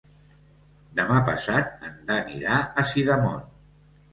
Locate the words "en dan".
1.91-2.33